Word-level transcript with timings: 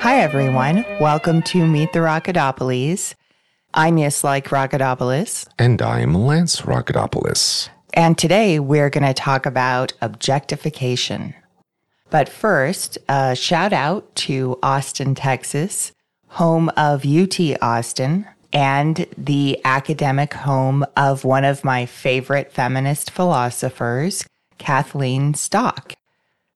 Hi, 0.00 0.20
everyone. 0.20 0.84
Welcome 1.00 1.42
to 1.42 1.66
Meet 1.66 1.92
the 1.92 1.98
Rockadopolis. 1.98 3.14
I'm 3.74 3.98
Yes 3.98 4.22
Like 4.22 4.46
Rockadopolis. 4.46 5.48
And 5.58 5.82
I'm 5.82 6.14
Lance 6.14 6.60
Rockadopolis. 6.60 7.68
And 7.94 8.16
today 8.16 8.60
we're 8.60 8.90
going 8.90 9.04
to 9.04 9.12
talk 9.12 9.44
about 9.44 9.92
objectification. 10.00 11.34
But 12.10 12.28
first, 12.28 12.96
a 13.08 13.34
shout 13.34 13.72
out 13.72 14.14
to 14.16 14.56
Austin, 14.62 15.16
Texas, 15.16 15.90
home 16.28 16.68
of 16.76 17.04
UT 17.04 17.40
Austin, 17.60 18.24
and 18.52 19.04
the 19.18 19.60
academic 19.64 20.32
home 20.32 20.86
of 20.96 21.24
one 21.24 21.44
of 21.44 21.64
my 21.64 21.86
favorite 21.86 22.52
feminist 22.52 23.10
philosophers, 23.10 24.24
Kathleen 24.58 25.34
Stock. 25.34 25.94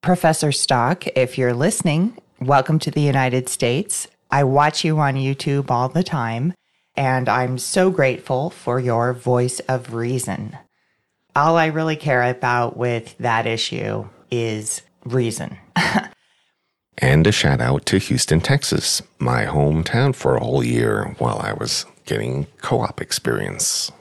Professor 0.01 0.53
Stock, 0.53 1.07
if 1.17 1.37
you're 1.37 1.55
listening, 1.55 2.17
welcome 2.47 2.79
to 2.81 2.91
the 2.91 3.01
United 3.01 3.49
States. 3.49 4.09
I 4.31 4.45
watch 4.45 4.85
you 4.85 4.99
on 4.99 5.15
YouTube 5.15 5.71
all 5.71 5.89
the 5.89 6.03
time, 6.03 6.55
and 6.97 7.29
I'm 7.29 7.59
so 7.59 7.91
grateful 7.91 8.51
for 8.51 8.81
your 8.81 9.13
voice 9.13 9.61
of 9.61 9.95
reason. 9.95 10.57
All 11.37 11.57
I 11.57 11.67
really 11.67 11.97
care 11.97 12.23
about 12.23 12.77
with 12.77 13.17
that 13.19 13.47
issue 13.47 14.09
is 14.31 14.83
reason. 15.05 15.59
and 16.99 17.27
a 17.27 17.33
shout 17.33 17.61
out 17.61 17.87
to 17.87 17.99
Houston, 17.99 18.41
Texas, 18.41 19.03
my 19.19 19.45
hometown 19.45 20.15
for 20.15 20.37
a 20.37 20.41
whole 20.41 20.65
year 20.65 21.15
while 21.19 21.39
I 21.39 21.53
was 21.53 21.87
getting 22.07 22.47
co 22.61 22.81
op 22.81 23.01
experience. 23.01 23.93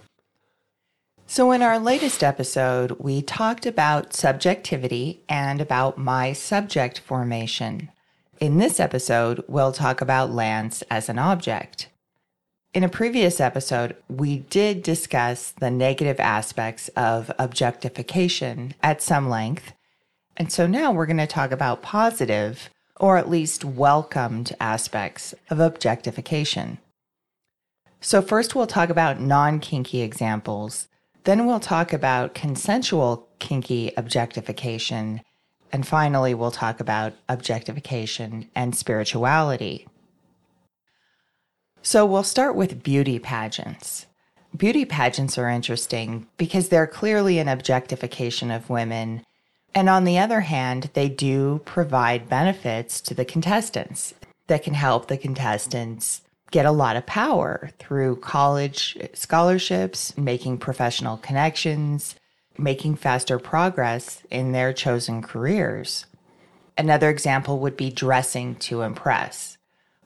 So, 1.27 1.51
in 1.51 1.61
our 1.61 1.79
latest 1.79 2.23
episode, 2.23 2.91
we 2.99 3.21
talked 3.21 3.65
about 3.65 4.13
subjectivity 4.13 5.21
and 5.29 5.61
about 5.61 5.97
my 5.97 6.33
subject 6.33 6.99
formation. 6.99 7.89
In 8.41 8.57
this 8.57 8.79
episode, 8.79 9.43
we'll 9.47 9.71
talk 9.71 10.01
about 10.01 10.31
Lance 10.31 10.81
as 10.89 11.09
an 11.09 11.19
object. 11.19 11.89
In 12.73 12.83
a 12.83 12.89
previous 12.89 13.39
episode, 13.39 13.95
we 14.09 14.39
did 14.39 14.81
discuss 14.81 15.51
the 15.51 15.69
negative 15.69 16.19
aspects 16.19 16.87
of 16.97 17.31
objectification 17.37 18.73
at 18.81 18.99
some 18.99 19.29
length. 19.29 19.73
And 20.35 20.51
so 20.51 20.65
now 20.65 20.91
we're 20.91 21.05
going 21.05 21.17
to 21.17 21.27
talk 21.27 21.51
about 21.51 21.83
positive, 21.83 22.71
or 22.99 23.17
at 23.17 23.29
least 23.29 23.63
welcomed 23.63 24.55
aspects 24.59 25.35
of 25.51 25.59
objectification. 25.59 26.79
So, 27.99 28.23
first, 28.23 28.55
we'll 28.55 28.65
talk 28.65 28.89
about 28.89 29.21
non 29.21 29.59
kinky 29.59 30.01
examples. 30.01 30.87
Then, 31.25 31.45
we'll 31.45 31.59
talk 31.59 31.93
about 31.93 32.33
consensual 32.33 33.27
kinky 33.37 33.91
objectification. 33.95 35.21
And 35.71 35.87
finally, 35.87 36.33
we'll 36.33 36.51
talk 36.51 36.79
about 36.79 37.13
objectification 37.29 38.49
and 38.55 38.75
spirituality. 38.75 39.87
So, 41.81 42.05
we'll 42.05 42.23
start 42.23 42.55
with 42.55 42.83
beauty 42.83 43.17
pageants. 43.19 44.05
Beauty 44.55 44.85
pageants 44.85 45.37
are 45.37 45.49
interesting 45.49 46.27
because 46.37 46.69
they're 46.69 46.87
clearly 46.87 47.39
an 47.39 47.47
objectification 47.47 48.51
of 48.51 48.69
women. 48.69 49.23
And 49.73 49.87
on 49.89 50.03
the 50.03 50.19
other 50.19 50.41
hand, 50.41 50.89
they 50.93 51.07
do 51.07 51.61
provide 51.63 52.29
benefits 52.29 52.99
to 53.01 53.13
the 53.13 53.25
contestants 53.25 54.13
that 54.47 54.63
can 54.63 54.73
help 54.73 55.07
the 55.07 55.17
contestants 55.17 56.21
get 56.51 56.65
a 56.65 56.71
lot 56.71 56.97
of 56.97 57.05
power 57.05 57.71
through 57.79 58.17
college 58.17 58.97
scholarships, 59.13 60.15
making 60.17 60.57
professional 60.57 61.17
connections, 61.17 62.15
making 62.57 62.95
faster 62.95 63.39
progress 63.39 64.23
in 64.29 64.51
their 64.51 64.73
chosen 64.73 65.21
careers. 65.21 66.05
Another 66.77 67.09
example 67.09 67.59
would 67.59 67.77
be 67.77 67.91
dressing 67.91 68.55
to 68.55 68.81
impress. 68.81 69.57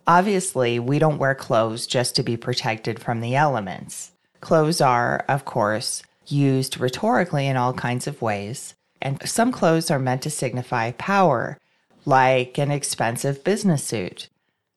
Obviously, 0.07 0.79
we 0.79 0.99
don't 0.99 1.17
wear 1.17 1.33
clothes 1.33 1.87
just 1.87 2.15
to 2.15 2.23
be 2.23 2.37
protected 2.37 2.99
from 2.99 3.21
the 3.21 3.35
elements. 3.35 4.11
Clothes 4.39 4.81
are, 4.81 5.25
of 5.27 5.45
course, 5.45 6.03
used 6.27 6.79
rhetorically 6.79 7.47
in 7.47 7.57
all 7.57 7.73
kinds 7.73 8.07
of 8.07 8.21
ways, 8.21 8.75
and 9.01 9.27
some 9.27 9.51
clothes 9.51 9.89
are 9.89 9.99
meant 9.99 10.21
to 10.23 10.29
signify 10.29 10.91
power, 10.91 11.57
like 12.05 12.57
an 12.57 12.71
expensive 12.71 13.43
business 13.43 13.83
suit. 13.83 14.29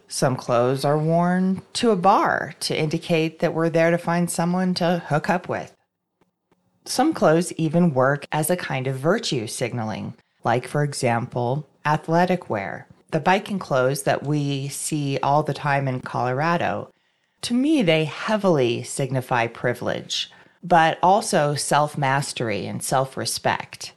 Some 0.06 0.36
clothes 0.36 0.84
are 0.86 0.96
worn 0.96 1.60
to 1.74 1.90
a 1.90 1.96
bar 1.96 2.54
to 2.60 2.78
indicate 2.78 3.40
that 3.40 3.52
we're 3.52 3.68
there 3.68 3.90
to 3.90 3.98
find 3.98 4.30
someone 4.30 4.72
to 4.74 5.02
hook 5.08 5.28
up 5.28 5.48
with. 5.48 5.74
Some 6.88 7.12
clothes 7.12 7.52
even 7.52 7.92
work 7.92 8.24
as 8.32 8.48
a 8.48 8.56
kind 8.56 8.86
of 8.86 8.96
virtue 8.96 9.46
signaling, 9.46 10.14
like, 10.42 10.66
for 10.66 10.82
example, 10.82 11.68
athletic 11.84 12.48
wear, 12.48 12.86
the 13.10 13.20
biking 13.20 13.58
clothes 13.58 14.04
that 14.04 14.22
we 14.22 14.68
see 14.68 15.18
all 15.22 15.42
the 15.42 15.52
time 15.52 15.86
in 15.86 16.00
Colorado. 16.00 16.90
To 17.42 17.52
me, 17.52 17.82
they 17.82 18.06
heavily 18.06 18.82
signify 18.84 19.48
privilege, 19.48 20.30
but 20.64 20.98
also 21.02 21.54
self 21.54 21.98
mastery 21.98 22.66
and 22.66 22.82
self 22.82 23.18
respect 23.18 23.92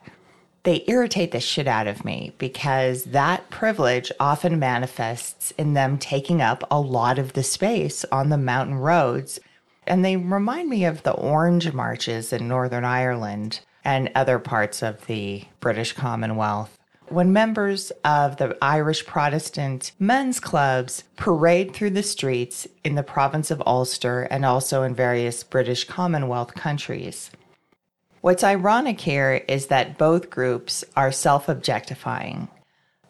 they 0.64 0.84
irritate 0.88 1.32
the 1.32 1.40
shit 1.40 1.68
out 1.68 1.88
of 1.88 2.06
me 2.06 2.34
because 2.38 3.06
that 3.06 3.50
privilege 3.50 4.12
often 4.20 4.60
manifests 4.60 5.52
in 5.52 5.74
them 5.74 5.98
taking 5.98 6.42
up 6.42 6.64
a 6.70 6.80
lot 6.80 7.18
of 7.18 7.34
the 7.34 7.44
space 7.44 8.06
on 8.12 8.30
the 8.30 8.38
mountain 8.38 8.76
roads. 8.76 9.40
And 9.88 10.06
they 10.06 10.16
remind 10.16 10.70
me 10.70 10.86
of 10.86 11.04
the 11.04 11.12
orange 11.12 11.74
marches 11.74 12.32
in 12.32 12.48
Northern 12.48 12.86
Ireland 12.86 13.62
and 13.84 14.12
other 14.14 14.40
parts 14.40 14.84
of 14.84 15.06
the 15.08 15.46
British 15.60 15.94
Commonwealth. 15.94 16.78
When 17.08 17.34
members 17.34 17.92
of 18.06 18.38
the 18.38 18.58
Irish 18.62 19.06
Protestant 19.06 19.92
men's 20.00 20.40
clubs 20.40 21.04
parade 21.18 21.74
through 21.74 21.90
the 21.90 22.04
streets 22.04 22.68
in 22.84 22.96
the 22.96 23.04
province 23.04 23.52
of 23.52 23.62
Ulster 23.66 24.24
and 24.24 24.46
also 24.46 24.84
in 24.84 24.96
various 24.96 25.44
British 25.44 25.84
Commonwealth 25.84 26.54
countries. 26.54 27.32
What's 28.22 28.44
ironic 28.44 29.02
here 29.02 29.44
is 29.48 29.68
that 29.68 29.98
both 29.98 30.30
groups 30.30 30.86
are 30.96 31.12
self 31.12 31.50
objectifying. 31.50 32.48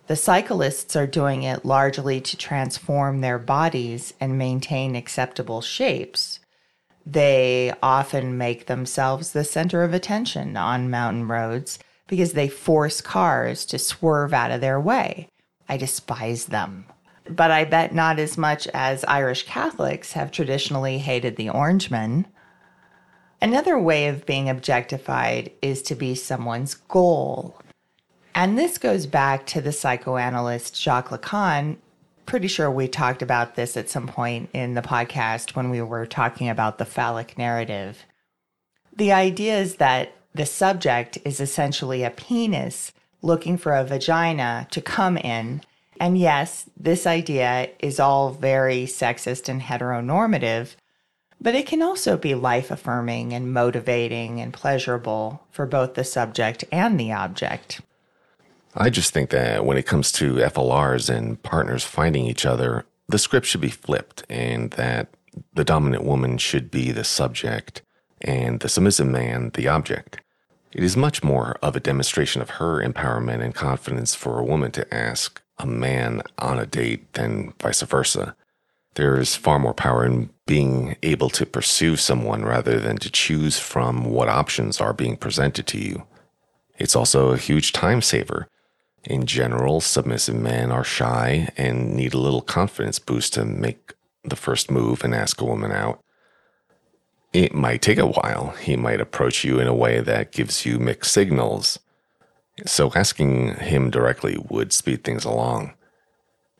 The 0.08 0.16
cyclists 0.16 0.96
are 0.96 1.08
doing 1.08 1.44
it 1.44 1.64
largely 1.64 2.20
to 2.22 2.38
transform 2.38 3.22
their 3.22 3.38
bodies 3.38 4.14
and 4.20 4.38
maintain 4.38 4.96
acceptable 4.96 5.62
shapes. 5.62 6.41
They 7.06 7.74
often 7.82 8.38
make 8.38 8.68
themselves 8.68 9.32
the 9.32 9.44
center 9.44 9.84
of 9.84 9.94
attention 9.94 10.56
on 10.56 10.90
mountain 10.90 11.28
roads 11.28 11.80
because 12.08 12.34
they 12.34 12.48
force 12.48 13.02
cars 13.02 13.66
to 13.66 13.80
swerve 13.80 14.34
out 14.34 14.52
of 14.52 14.62
their 14.62 14.80
way. 14.80 15.30
I 15.68 15.78
despise 15.78 16.48
them. 16.48 16.86
But 17.30 17.52
I 17.52 17.64
bet 17.64 17.94
not 17.94 18.20
as 18.20 18.38
much 18.38 18.68
as 18.74 19.06
Irish 19.06 19.44
Catholics 19.44 20.14
have 20.14 20.32
traditionally 20.32 20.98
hated 20.98 21.38
the 21.38 21.50
Orangemen. 21.50 22.28
Another 23.42 23.80
way 23.80 24.08
of 24.08 24.26
being 24.26 24.50
objectified 24.50 25.52
is 25.62 25.82
to 25.84 25.96
be 25.96 26.14
someone's 26.14 26.74
goal. 26.74 27.60
And 28.36 28.58
this 28.58 28.78
goes 28.78 29.08
back 29.08 29.46
to 29.48 29.62
the 29.62 29.72
psychoanalyst 29.72 30.82
Jacques 30.82 31.10
Lacan. 31.10 31.78
Pretty 32.26 32.48
sure 32.48 32.72
we 32.72 32.88
talked 32.88 33.22
about 33.22 33.56
this 33.56 33.76
at 33.76 33.90
some 33.90 34.08
point 34.08 34.50
in 34.54 34.74
the 34.74 34.82
podcast 34.82 35.56
when 35.56 35.70
we 35.70 35.82
were 35.82 36.06
talking 36.06 36.50
about 36.50 36.78
the 36.78 36.86
phallic 36.86 37.38
narrative. 37.38 38.06
The 38.96 39.12
idea 39.12 39.60
is 39.60 39.76
that 39.76 40.14
the 40.34 40.46
subject 40.46 41.18
is 41.26 41.40
essentially 41.40 42.04
a 42.04 42.10
penis 42.10 42.94
looking 43.22 43.58
for 43.58 43.76
a 43.76 43.84
vagina 43.84 44.68
to 44.72 44.82
come 44.82 45.18
in. 45.18 45.62
And 46.00 46.18
yes, 46.18 46.66
this 46.78 47.06
idea 47.06 47.70
is 47.80 48.00
all 48.00 48.32
very 48.32 48.86
sexist 48.86 49.50
and 49.50 49.62
heteronormative, 49.62 50.76
but 51.40 51.56
it 51.56 51.68
can 51.68 51.82
also 51.82 52.18
be 52.18 52.34
life 52.34 52.72
affirming 52.72 53.34
and 53.34 53.54
motivating 53.54 54.40
and 54.40 54.54
pleasurable 54.54 55.44
for 55.52 55.66
both 55.66 55.96
the 55.96 56.04
subject 56.04 56.64
and 56.72 57.00
the 57.00 57.12
object. 57.12 57.82
I 58.76 58.90
just 58.90 59.14
think 59.14 59.32
that 59.32 59.66
when 59.66 59.78
it 59.78 59.86
comes 59.86 60.12
to 60.14 60.36
FLRs 60.36 61.10
and 61.10 61.42
partners 61.44 61.84
finding 61.84 62.26
each 62.26 62.46
other, 62.46 62.86
the 63.10 63.20
script 63.20 63.46
should 63.46 63.62
be 63.62 63.70
flipped 63.70 64.24
and 64.30 64.72
that 64.72 65.10
the 65.54 65.66
dominant 65.66 66.06
woman 66.06 66.38
should 66.38 66.72
be 66.72 66.92
the 66.92 67.04
subject 67.04 67.82
and 68.22 68.60
the 68.60 68.70
submissive 68.70 69.08
man 69.08 69.52
the 69.56 69.68
object. 69.68 70.22
It 70.72 70.84
is 70.84 70.96
much 70.96 71.22
more 71.22 71.58
of 71.62 71.76
a 71.76 71.82
demonstration 71.82 72.42
of 72.42 72.52
her 72.52 72.82
empowerment 72.82 73.44
and 73.44 73.54
confidence 73.54 74.16
for 74.16 74.40
a 74.40 74.46
woman 74.46 74.72
to 74.72 74.94
ask 74.94 75.42
a 75.58 75.66
man 75.66 76.22
on 76.38 76.58
a 76.58 76.66
date 76.66 77.12
than 77.14 77.54
vice 77.60 77.82
versa. 77.82 78.36
There 78.96 79.20
is 79.20 79.36
far 79.36 79.60
more 79.60 79.74
power 79.74 80.06
in 80.06 80.30
being 80.48 80.96
able 81.04 81.30
to 81.32 81.46
pursue 81.46 81.98
someone 81.98 82.44
rather 82.44 82.80
than 82.80 82.98
to 82.98 83.12
choose 83.12 83.60
from 83.60 84.06
what 84.06 84.30
options 84.30 84.80
are 84.80 84.94
being 84.94 85.18
presented 85.18 85.68
to 85.68 85.78
you. 85.78 86.08
It's 86.78 86.96
also 86.96 87.32
a 87.32 87.38
huge 87.38 87.74
time 87.74 88.02
saver. 88.02 88.48
In 89.04 89.26
general, 89.26 89.82
submissive 89.82 90.36
men 90.36 90.72
are 90.72 90.84
shy 90.84 91.50
and 91.58 91.96
need 91.96 92.14
a 92.14 92.20
little 92.20 92.42
confidence 92.42 93.00
boost 93.00 93.34
to 93.34 93.46
make 93.46 93.94
the 94.24 94.36
first 94.36 94.70
move 94.70 95.04
and 95.04 95.16
ask 95.16 95.42
a 95.42 95.46
woman 95.46 95.72
out. 95.72 96.00
It 97.34 97.54
might 97.54 97.82
take 97.82 97.98
a 97.98 98.06
while. 98.06 98.54
He 98.62 98.76
might 98.76 99.02
approach 99.02 99.44
you 99.44 99.60
in 99.60 99.68
a 99.68 99.74
way 99.74 100.02
that 100.02 100.32
gives 100.32 100.66
you 100.66 100.78
mixed 100.78 101.14
signals. 101.14 101.80
So 102.66 102.92
asking 102.94 103.56
him 103.56 103.90
directly 103.90 104.38
would 104.50 104.74
speed 104.74 105.04
things 105.04 105.26
along. 105.26 105.74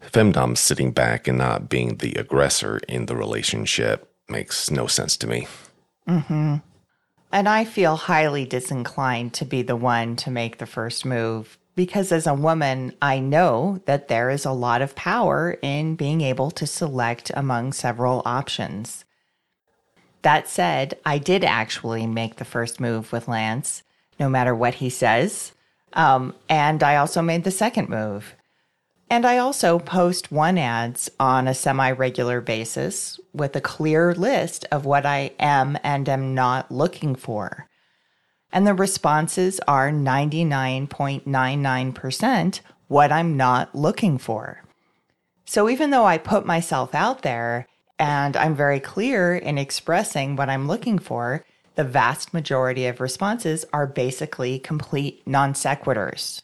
Femdom 0.02 0.58
sitting 0.58 0.92
back 0.92 1.28
and 1.28 1.38
not 1.38 1.70
being 1.70 1.98
the 1.98 2.14
aggressor 2.14 2.80
in 2.88 3.06
the 3.06 3.16
relationship 3.16 4.12
makes 4.28 4.72
no 4.72 4.88
sense 4.88 5.16
to 5.18 5.28
me. 5.28 5.48
Mm-hmm. 6.08 6.56
And 7.34 7.50
I 7.50 7.66
feel 7.66 7.96
highly 7.96 8.46
disinclined 8.46 9.34
to 9.36 9.46
be 9.46 9.62
the 9.62 9.76
one 9.76 10.16
to 10.18 10.32
make 10.32 10.58
the 10.58 10.66
first 10.66 11.06
move 11.06 11.58
because 11.76 12.12
as 12.12 12.28
a 12.28 12.34
woman, 12.34 12.94
I 13.02 13.20
know 13.20 13.82
that 13.86 14.08
there 14.08 14.30
is 14.30 14.46
a 14.46 14.52
lot 14.52 14.82
of 14.82 14.96
power 14.96 15.58
in 15.62 15.96
being 15.96 16.22
able 16.22 16.52
to 16.52 16.68
select 16.68 17.32
among 17.34 17.74
several 17.74 18.22
options. 18.26 19.06
That 20.22 20.48
said, 20.48 21.00
I 21.06 21.18
did 21.18 21.44
actually 21.44 22.06
make 22.08 22.36
the 22.36 22.46
first 22.46 22.80
move 22.80 23.12
with 23.12 23.28
Lance, 23.28 23.84
no 24.20 24.30
matter 24.30 24.54
what 24.54 24.76
he 24.76 24.90
says. 24.90 25.54
Um, 25.94 26.36
and 26.48 26.84
I 26.84 26.98
also 26.98 27.22
made 27.22 27.44
the 27.44 27.52
second 27.52 27.90
move. 27.90 28.36
And 29.10 29.26
I 29.26 29.40
also 29.40 29.78
post 29.78 30.32
one 30.32 30.58
ads 30.58 31.10
on 31.20 31.48
a 31.48 31.54
semi 31.54 31.92
regular 31.92 32.40
basis 32.40 33.20
with 33.34 33.56
a 33.56 33.62
clear 33.62 34.14
list 34.14 34.66
of 34.72 34.86
what 34.86 35.06
I 35.06 35.32
am 35.38 35.78
and 35.84 36.08
am 36.08 36.34
not 36.34 36.72
looking 36.72 37.16
for. 37.16 37.68
And 38.54 38.68
the 38.68 38.74
responses 38.74 39.60
are 39.68 39.92
99.99% 39.92 42.60
what 42.88 43.12
I'm 43.12 43.38
not 43.38 43.74
looking 43.74 44.18
for. 44.18 44.64
So 45.46 45.70
even 45.70 45.92
though 45.92 46.06
I 46.06 46.18
put 46.18 46.46
myself 46.46 46.94
out 46.94 47.22
there 47.22 47.68
and 47.98 48.36
I'm 48.36 48.56
very 48.56 48.80
clear 48.80 49.36
in 49.36 49.58
expressing 49.58 50.36
what 50.36 50.50
I'm 50.50 50.68
looking 50.68 51.00
for, 51.00 51.46
the 51.76 51.84
vast 51.84 52.34
majority 52.34 52.88
of 52.88 53.00
responses 53.00 53.64
are 53.72 53.88
basically 53.88 54.60
complete 54.60 55.26
non 55.26 55.54
sequiturs. 55.54 56.42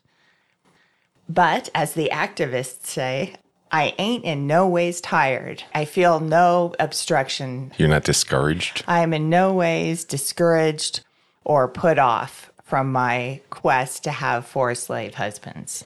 But 1.28 1.70
as 1.76 1.94
the 1.94 2.10
activists 2.14 2.86
say, 2.86 3.36
I 3.72 3.94
ain't 3.98 4.24
in 4.24 4.48
no 4.48 4.68
ways 4.68 5.02
tired. 5.02 5.64
I 5.74 5.84
feel 5.84 6.22
no 6.22 6.74
obstruction. 6.80 7.74
You're 7.78 7.90
not 7.90 8.06
discouraged? 8.06 8.86
I 8.88 9.02
am 9.02 9.14
in 9.14 9.30
no 9.30 9.54
ways 9.54 10.06
discouraged 10.06 11.02
or 11.48 11.66
put 11.70 11.98
off 11.98 12.52
from 12.62 12.92
my 12.92 13.40
quest 13.50 14.04
to 14.04 14.12
have 14.12 14.46
four 14.46 14.76
slave 14.76 15.16
husbands. 15.16 15.86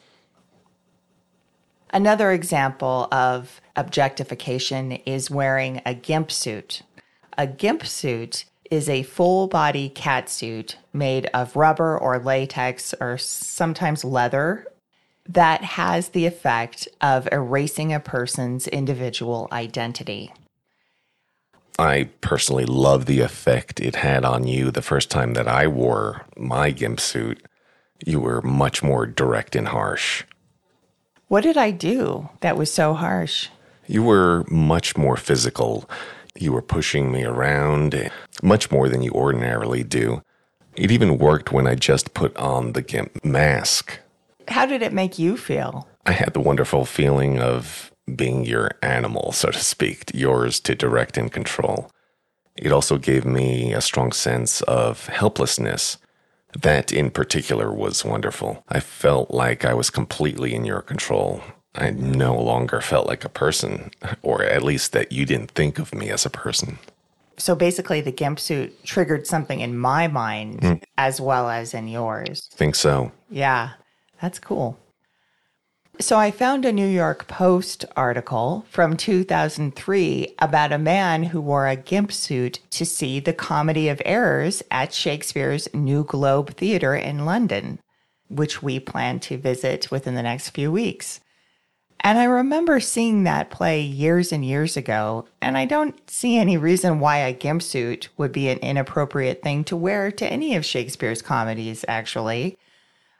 Another 1.93 2.31
example 2.31 3.07
of 3.11 3.61
objectification 3.75 4.93
is 5.05 5.29
wearing 5.29 5.79
a 5.85 5.93
gimp 5.93 6.31
suit. 6.31 6.81
A 7.37 7.45
gimp 7.45 7.85
suit 7.85 8.45
is 8.71 8.89
a 8.89 9.03
full 9.03 9.47
body 9.47 9.87
cat 9.89 10.29
suit 10.29 10.77
made 10.93 11.27
of 11.27 11.55
rubber 11.55 11.95
or 11.95 12.17
latex 12.17 12.95
or 12.99 13.19
sometimes 13.19 14.03
leather 14.03 14.65
that 15.29 15.63
has 15.63 16.09
the 16.09 16.25
effect 16.25 16.87
of 17.01 17.29
erasing 17.31 17.93
a 17.93 17.99
person's 17.99 18.67
individual 18.67 19.47
identity. 19.51 20.33
I 21.79 22.09
personally 22.21 22.65
love 22.65 23.05
the 23.05 23.21
effect 23.21 23.79
it 23.79 23.95
had 23.95 24.25
on 24.25 24.45
you 24.45 24.71
the 24.71 24.81
first 24.81 25.09
time 25.09 25.33
that 25.33 25.47
I 25.47 25.67
wore 25.67 26.25
my 26.37 26.71
gimp 26.71 26.99
suit. 26.99 27.43
You 28.05 28.19
were 28.19 28.41
much 28.41 28.83
more 28.83 29.05
direct 29.05 29.55
and 29.55 29.67
harsh. 29.67 30.23
What 31.27 31.41
did 31.41 31.57
I 31.57 31.71
do 31.71 32.29
that 32.41 32.57
was 32.57 32.73
so 32.73 32.93
harsh? 32.93 33.49
You 33.87 34.03
were 34.03 34.45
much 34.49 34.97
more 34.97 35.17
physical. 35.17 35.89
You 36.35 36.51
were 36.51 36.61
pushing 36.61 37.11
me 37.11 37.23
around 37.23 38.11
much 38.43 38.71
more 38.71 38.89
than 38.89 39.01
you 39.01 39.11
ordinarily 39.11 39.83
do. 39.83 40.23
It 40.75 40.91
even 40.91 41.17
worked 41.17 41.51
when 41.51 41.67
I 41.67 41.75
just 41.75 42.13
put 42.13 42.35
on 42.37 42.73
the 42.73 42.81
gimp 42.81 43.23
mask. 43.23 43.99
How 44.47 44.65
did 44.65 44.81
it 44.81 44.93
make 44.93 45.19
you 45.19 45.37
feel? 45.37 45.87
I 46.05 46.13
had 46.13 46.33
the 46.33 46.39
wonderful 46.39 46.85
feeling 46.85 47.39
of 47.39 47.90
being 48.15 48.45
your 48.45 48.71
animal, 48.81 49.31
so 49.31 49.49
to 49.49 49.59
speak, 49.59 50.11
yours 50.13 50.59
to 50.61 50.75
direct 50.75 51.17
and 51.17 51.31
control. 51.31 51.91
It 52.55 52.71
also 52.71 52.97
gave 52.97 53.25
me 53.25 53.73
a 53.73 53.81
strong 53.81 54.11
sense 54.11 54.61
of 54.61 55.07
helplessness. 55.07 55.97
That 56.59 56.91
in 56.91 57.11
particular 57.11 57.71
was 57.71 58.03
wonderful. 58.03 58.63
I 58.67 58.81
felt 58.81 59.31
like 59.31 59.63
I 59.63 59.73
was 59.73 59.89
completely 59.89 60.53
in 60.53 60.65
your 60.65 60.81
control. 60.81 61.41
I 61.75 61.91
no 61.91 62.35
longer 62.35 62.81
felt 62.81 63.07
like 63.07 63.23
a 63.23 63.29
person, 63.29 63.91
or 64.21 64.43
at 64.43 64.63
least 64.63 64.91
that 64.91 65.13
you 65.13 65.25
didn't 65.25 65.51
think 65.51 65.79
of 65.79 65.95
me 65.95 66.09
as 66.09 66.25
a 66.25 66.29
person. 66.29 66.77
So 67.37 67.55
basically, 67.55 68.01
the 68.01 68.11
GIMP 68.11 68.39
suit 68.39 68.83
triggered 68.83 69.25
something 69.25 69.61
in 69.61 69.77
my 69.77 70.07
mind 70.07 70.59
mm. 70.59 70.83
as 70.97 71.21
well 71.21 71.49
as 71.49 71.73
in 71.73 71.87
yours. 71.87 72.49
Think 72.51 72.75
so. 72.75 73.11
Yeah, 73.29 73.71
that's 74.21 74.37
cool. 74.37 74.77
So 75.99 76.17
I 76.17 76.31
found 76.31 76.65
a 76.65 76.71
New 76.71 76.87
York 76.87 77.27
Post 77.27 77.85
article 77.95 78.65
from 78.69 78.97
2003 78.97 80.35
about 80.39 80.71
a 80.71 80.79
man 80.79 81.23
who 81.23 81.41
wore 81.41 81.67
a 81.67 81.75
gimp 81.75 82.11
suit 82.11 82.59
to 82.71 82.85
see 82.85 83.19
the 83.19 83.33
Comedy 83.33 83.87
of 83.87 84.01
Errors 84.03 84.63
at 84.71 84.93
Shakespeare's 84.93 85.71
New 85.73 86.03
Globe 86.03 86.55
Theatre 86.55 86.95
in 86.95 87.25
London, 87.25 87.79
which 88.29 88.63
we 88.63 88.79
plan 88.79 89.19
to 89.21 89.37
visit 89.37 89.91
within 89.91 90.15
the 90.15 90.23
next 90.23 90.49
few 90.49 90.71
weeks. 90.71 91.19
And 91.99 92.17
I 92.17 92.23
remember 92.23 92.79
seeing 92.79 93.25
that 93.25 93.51
play 93.51 93.81
years 93.81 94.31
and 94.31 94.43
years 94.43 94.75
ago, 94.75 95.27
and 95.39 95.55
I 95.55 95.65
don't 95.65 96.09
see 96.09 96.37
any 96.37 96.57
reason 96.57 96.99
why 96.99 97.17
a 97.17 97.33
gimp 97.33 97.61
suit 97.61 98.09
would 98.17 98.31
be 98.31 98.49
an 98.49 98.57
inappropriate 98.59 99.43
thing 99.43 99.63
to 99.65 99.75
wear 99.75 100.09
to 100.13 100.25
any 100.25 100.55
of 100.55 100.65
Shakespeare's 100.65 101.21
comedies, 101.21 101.85
actually. 101.87 102.57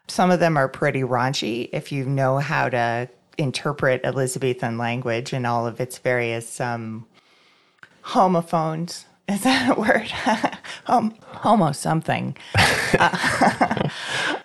Some 0.08 0.32
of 0.32 0.40
them 0.40 0.58
are 0.58 0.68
pretty 0.68 1.02
raunchy 1.02 1.70
if 1.72 1.92
you 1.92 2.06
know 2.06 2.40
how 2.40 2.70
to 2.70 3.10
interpret 3.38 4.02
Elizabethan 4.04 4.78
language 4.78 5.34
and 5.34 5.48
all 5.48 5.66
of 5.66 5.80
its 5.80 5.98
various 5.98 6.60
um, 6.60 7.06
homophones. 8.02 9.06
Is 9.30 9.44
that 9.44 9.78
a 9.78 9.80
word? 9.80 10.12
um, 10.88 11.16
homo 11.22 11.72
something. 11.72 12.36
uh, 13.00 13.90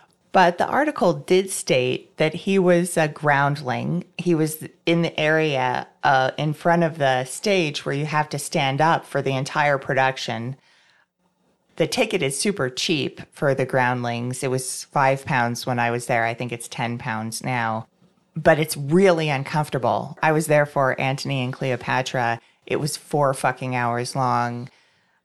but 0.32 0.58
the 0.58 0.67
article 0.67 1.12
did 1.14 1.50
state 1.50 2.17
that 2.19 2.35
he 2.35 2.59
was 2.59 2.97
a 2.97 3.09
groundling. 3.09 4.05
He 4.19 4.35
was 4.35 4.64
in 4.85 5.02
the 5.02 5.19
area 5.19 5.88
uh, 6.05 6.31
in 6.38 6.52
front 6.52 6.85
of 6.85 6.99
the 6.99 7.25
stage 7.25 7.85
where 7.85 7.94
you 7.94 8.06
have 8.06 8.29
to 8.29 8.38
stand 8.38 8.81
up 8.81 9.05
for 9.05 9.23
the 9.23 9.35
entire 9.35 9.79
production 9.79 10.56
the 11.76 11.87
ticket 11.87 12.23
is 12.23 12.38
super 12.38 12.69
cheap 12.69 13.20
for 13.32 13.55
the 13.55 13.67
groundlings. 13.67 14.43
It 14.43 14.50
was 14.50 14.84
five 14.84 15.25
pounds 15.25 15.67
when 15.67 15.78
I 15.78 15.90
was 15.90 16.06
there. 16.06 16.25
I 16.25 16.34
think 16.34 16.52
it's 16.52 16.69
10 16.69 16.99
pounds 16.99 17.44
now, 17.44 17.87
but 18.34 18.58
it's 18.58 18.76
really 18.76 19.28
uncomfortable. 19.28 20.18
I 20.23 20.33
was 20.33 20.47
there 20.47 20.66
for 20.66 20.99
Antony 21.00 21.42
and 21.42 21.52
Cleopatra. 21.52 22.40
It 22.66 22.76
was 22.76 22.97
four 22.97 23.35
fucking 23.35 23.76
hours 23.76 24.16
long. 24.16 24.71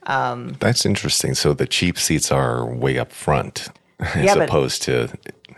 Um, 0.03 0.57
That's 0.59 0.85
interesting. 0.85 1.35
So 1.35 1.53
the 1.53 1.67
cheap 1.67 1.97
seats 1.97 2.31
are 2.31 2.65
way 2.65 2.97
up 2.97 3.11
front 3.11 3.69
as 3.99 4.25
yeah, 4.25 4.43
opposed 4.43 4.81
to 4.83 5.09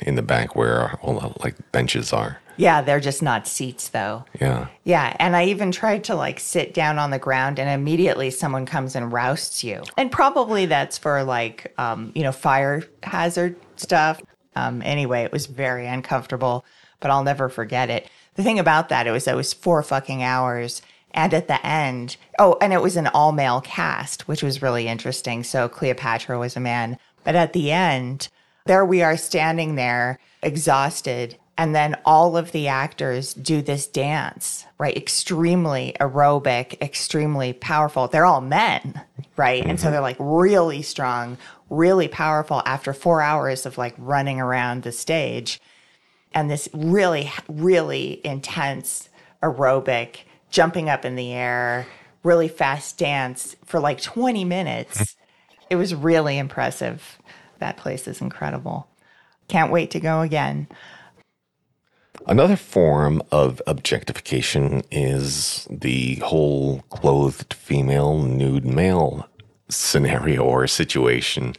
in 0.03 0.15
the 0.15 0.21
back 0.21 0.55
where 0.55 0.93
all 1.01 1.19
the 1.19 1.33
like 1.43 1.55
benches 1.71 2.13
are. 2.13 2.39
Yeah, 2.57 2.81
they're 2.81 2.99
just 2.99 3.23
not 3.23 3.47
seats 3.47 3.89
though. 3.89 4.25
Yeah. 4.39 4.67
Yeah. 4.83 5.15
And 5.19 5.35
I 5.35 5.45
even 5.45 5.71
tried 5.71 6.03
to 6.05 6.15
like 6.15 6.39
sit 6.39 6.73
down 6.73 6.99
on 6.99 7.09
the 7.09 7.19
ground 7.19 7.59
and 7.59 7.69
immediately 7.69 8.29
someone 8.29 8.65
comes 8.65 8.95
and 8.95 9.11
rousts 9.11 9.63
you. 9.63 9.81
And 9.97 10.11
probably 10.11 10.67
that's 10.67 10.97
for 10.97 11.23
like, 11.23 11.73
um, 11.77 12.11
you 12.13 12.21
know, 12.21 12.31
fire 12.31 12.83
hazard 13.01 13.55
stuff. 13.75 14.21
Um, 14.55 14.81
anyway, 14.83 15.23
it 15.23 15.31
was 15.31 15.47
very 15.47 15.87
uncomfortable, 15.87 16.63
but 16.99 17.09
I'll 17.09 17.23
never 17.23 17.49
forget 17.49 17.89
it. 17.89 18.07
The 18.35 18.43
thing 18.43 18.59
about 18.59 18.89
that, 18.89 19.07
it 19.07 19.11
was, 19.11 19.27
it 19.27 19.35
was 19.35 19.53
four 19.53 19.81
fucking 19.81 20.21
hours. 20.21 20.81
And 21.11 21.33
at 21.33 21.47
the 21.47 21.63
end, 21.65 22.17
oh, 22.39 22.57
and 22.61 22.73
it 22.73 22.81
was 22.81 22.97
an 22.97 23.07
all 23.07 23.31
male 23.31 23.61
cast, 23.61 24.27
which 24.27 24.41
was 24.41 24.61
really 24.61 24.87
interesting. 24.87 25.43
So 25.43 25.67
Cleopatra 25.67 26.39
was 26.39 26.55
a 26.55 26.59
man. 26.59 26.97
But 27.23 27.35
at 27.35 27.53
the 27.53 27.71
end, 27.71 28.29
there 28.65 28.85
we 28.85 29.01
are 29.01 29.17
standing 29.17 29.75
there 29.75 30.19
exhausted 30.41 31.37
and 31.57 31.75
then 31.75 31.95
all 32.03 32.35
of 32.35 32.51
the 32.51 32.67
actors 32.67 33.33
do 33.33 33.61
this 33.61 33.85
dance, 33.85 34.65
right? 34.79 34.97
Extremely 34.97 35.95
aerobic, 35.99 36.81
extremely 36.81 37.53
powerful. 37.53 38.07
They're 38.07 38.25
all 38.25 38.41
men, 38.41 39.01
right? 39.37 39.61
Mm-hmm. 39.61 39.69
And 39.69 39.79
so 39.79 39.85
mm-hmm. 39.85 39.91
they're 39.91 40.01
like 40.01 40.17
really 40.19 40.81
strong, 40.81 41.37
really 41.69 42.07
powerful 42.07 42.63
after 42.65 42.91
four 42.91 43.21
hours 43.21 43.65
of 43.67 43.77
like 43.77 43.93
running 43.99 44.39
around 44.39 44.81
the 44.81 44.91
stage. 44.91 45.61
And 46.33 46.49
this 46.49 46.67
really, 46.73 47.31
really 47.47 48.19
intense 48.25 49.09
aerobic, 49.43 50.21
jumping 50.49 50.89
up 50.89 51.05
in 51.05 51.15
the 51.15 51.33
air, 51.33 51.85
really 52.23 52.47
fast 52.47 52.97
dance 52.97 53.55
for 53.63 53.79
like 53.79 54.01
20 54.01 54.43
minutes. 54.43 55.15
it 55.69 55.75
was 55.75 55.93
really 55.93 56.39
impressive. 56.39 57.19
That 57.63 57.77
place 57.77 58.09
is 58.09 58.19
incredible. 58.19 58.89
Can't 59.47 59.71
wait 59.71 59.89
to 59.91 60.01
go 60.01 60.19
again. 60.19 60.67
Another 62.27 62.57
form 62.57 63.23
of 63.31 63.61
objectification 63.65 64.81
is 64.91 65.65
the 65.71 66.15
whole 66.15 66.81
clothed 66.89 67.53
female, 67.53 68.19
nude 68.19 68.65
male 68.65 69.29
scenario 69.69 70.43
or 70.43 70.67
situation. 70.67 71.53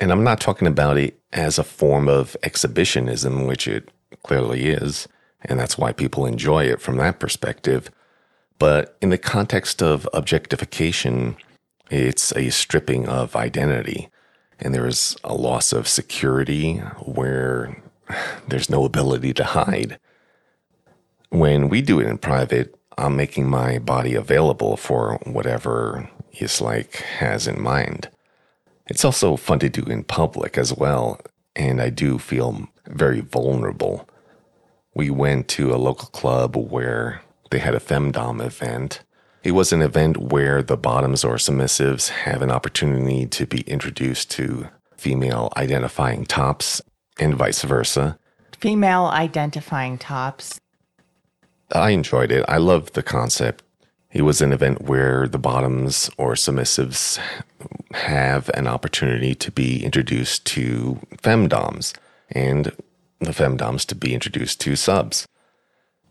And 0.00 0.10
I'm 0.10 0.24
not 0.24 0.40
talking 0.40 0.68
about 0.68 0.96
it 0.96 1.20
as 1.34 1.58
a 1.58 1.64
form 1.64 2.08
of 2.08 2.34
exhibitionism, 2.42 3.46
which 3.46 3.68
it 3.68 3.90
clearly 4.22 4.68
is. 4.68 5.06
and 5.42 5.60
that's 5.60 5.76
why 5.76 5.92
people 5.92 6.24
enjoy 6.24 6.64
it 6.64 6.80
from 6.80 6.96
that 6.96 7.20
perspective. 7.20 7.90
But 8.58 8.96
in 9.02 9.10
the 9.10 9.18
context 9.18 9.82
of 9.82 10.08
objectification, 10.14 11.36
it's 11.90 12.34
a 12.34 12.48
stripping 12.48 13.06
of 13.06 13.36
identity, 13.36 14.08
and 14.60 14.74
there's 14.74 15.16
a 15.24 15.34
loss 15.34 15.72
of 15.72 15.88
security 15.88 16.78
where 17.04 17.82
there's 18.48 18.70
no 18.70 18.84
ability 18.84 19.32
to 19.34 19.44
hide. 19.44 19.98
When 21.30 21.68
we 21.68 21.82
do 21.82 22.00
it 22.00 22.06
in 22.06 22.18
private, 22.18 22.74
I'm 22.98 23.16
making 23.16 23.48
my 23.48 23.78
body 23.78 24.14
available 24.14 24.76
for 24.76 25.18
whatever 25.24 26.08
Islike 26.40 26.96
has 27.18 27.46
in 27.46 27.60
mind. 27.60 28.08
It's 28.86 29.04
also 29.04 29.36
fun 29.36 29.58
to 29.58 29.68
do 29.68 29.82
in 29.82 30.04
public 30.04 30.56
as 30.56 30.72
well, 30.72 31.20
and 31.54 31.80
I 31.80 31.90
do 31.90 32.18
feel 32.18 32.68
very 32.86 33.20
vulnerable. 33.20 34.08
We 34.94 35.10
went 35.10 35.48
to 35.48 35.74
a 35.74 35.76
local 35.76 36.08
club 36.08 36.56
where 36.56 37.22
they 37.50 37.58
had 37.58 37.74
a 37.74 37.80
femdom 37.80 38.44
event. 38.44 39.00
It 39.46 39.54
was 39.54 39.72
an 39.72 39.80
event 39.80 40.16
where 40.16 40.60
the 40.60 40.76
bottoms 40.76 41.22
or 41.22 41.36
submissives 41.36 42.08
have 42.08 42.42
an 42.42 42.50
opportunity 42.50 43.26
to 43.26 43.46
be 43.46 43.60
introduced 43.60 44.28
to 44.32 44.66
female 44.96 45.52
identifying 45.56 46.24
tops 46.24 46.82
and 47.20 47.32
vice 47.32 47.62
versa. 47.62 48.18
Female 48.58 49.04
identifying 49.04 49.98
tops. 49.98 50.58
I 51.70 51.90
enjoyed 51.90 52.32
it. 52.32 52.44
I 52.48 52.56
loved 52.56 52.94
the 52.94 53.04
concept. 53.04 53.62
It 54.10 54.22
was 54.22 54.40
an 54.40 54.52
event 54.52 54.82
where 54.82 55.28
the 55.28 55.38
bottoms 55.38 56.10
or 56.18 56.32
submissives 56.32 57.20
have 57.92 58.48
an 58.48 58.66
opportunity 58.66 59.36
to 59.36 59.52
be 59.52 59.84
introduced 59.84 60.44
to 60.46 60.98
femdoms 61.18 61.94
and 62.32 62.72
the 63.20 63.30
femdoms 63.30 63.86
to 63.86 63.94
be 63.94 64.12
introduced 64.12 64.60
to 64.62 64.74
subs. 64.74 65.24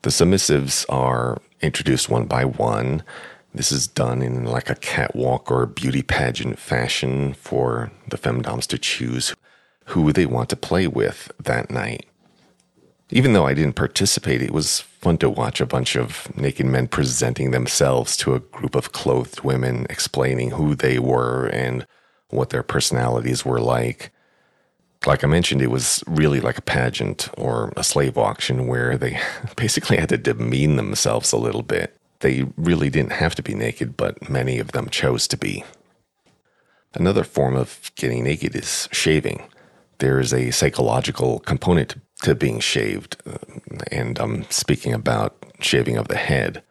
The 0.03 0.09
submissives 0.09 0.85
are 0.87 1.41
introduced 1.65 2.09
one 2.09 2.25
by 2.25 2.45
one. 2.45 3.03
This 3.53 3.71
is 3.71 3.87
done 3.87 4.21
in 4.21 4.45
like 4.45 4.69
a 4.69 4.75
catwalk 4.75 5.49
or 5.51 5.65
beauty 5.65 6.01
pageant 6.01 6.59
fashion 6.59 7.33
for 7.33 7.91
the 8.09 8.17
femdoms 8.17 8.67
to 8.67 8.77
choose 8.77 9.35
who 9.85 10.11
they 10.11 10.25
want 10.25 10.49
to 10.49 10.55
play 10.55 10.87
with 10.87 11.31
that 11.39 11.69
night. 11.69 12.05
Even 13.11 13.33
though 13.33 13.45
I 13.45 13.53
didn't 13.53 13.75
participate, 13.75 14.41
it 14.41 14.51
was 14.51 14.79
fun 14.79 15.17
to 15.19 15.29
watch 15.29 15.61
a 15.61 15.65
bunch 15.65 15.95
of 15.95 16.35
naked 16.35 16.65
men 16.65 16.87
presenting 16.87 17.51
themselves 17.51 18.17
to 18.17 18.33
a 18.33 18.39
group 18.39 18.75
of 18.75 18.91
clothed 18.91 19.41
women, 19.41 19.85
explaining 19.89 20.51
who 20.51 20.73
they 20.73 20.97
were 20.97 21.45
and 21.47 21.85
what 22.29 22.49
their 22.49 22.63
personalities 22.63 23.45
were 23.45 23.61
like. 23.61 24.11
Like 25.05 25.23
I 25.23 25.27
mentioned, 25.27 25.61
it 25.61 25.71
was 25.71 26.03
really 26.07 26.39
like 26.39 26.57
a 26.57 26.63
pageant 26.63 27.29
or 27.37 27.71
a 27.77 27.83
slave 27.83 28.17
auction 28.17 28.67
where 28.67 28.97
they 28.97 29.19
basically 29.55 29.97
had 29.97 30.09
to 30.09 30.17
demean 30.17 30.75
themselves 30.77 31.31
a 31.31 31.37
little 31.37 31.61
bit. 31.61 31.95
They 32.21 32.45
really 32.57 32.89
didn't 32.89 33.11
have 33.13 33.35
to 33.35 33.43
be 33.43 33.53
naked, 33.53 33.97
but 33.97 34.29
many 34.29 34.57
of 34.59 34.71
them 34.71 34.89
chose 34.89 35.27
to 35.27 35.37
be. 35.37 35.63
Another 36.93 37.23
form 37.23 37.55
of 37.55 37.91
getting 37.95 38.23
naked 38.23 38.55
is 38.55 38.87
shaving. 38.91 39.43
There 39.99 40.19
is 40.19 40.33
a 40.33 40.51
psychological 40.51 41.39
component 41.39 41.95
to 42.23 42.35
being 42.35 42.59
shaved, 42.59 43.17
uh, 43.25 43.37
and 43.91 44.17
I'm 44.19 44.49
speaking 44.49 44.93
about 44.93 45.35
shaving 45.59 45.97
of 45.97 46.07
the 46.07 46.17
head. 46.17 46.63